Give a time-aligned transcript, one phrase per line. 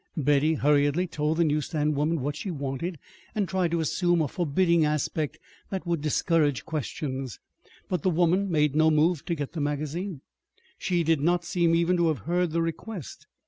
[0.17, 2.97] Betty hurriedly told the newsstand woman what she wanted,
[3.35, 5.37] and tried to assume a forbidding aspect
[5.69, 7.37] that would discourage questions.
[7.87, 10.21] But the woman made no move to get the magazine.
[10.79, 13.27] She did not seem even to have heard the request.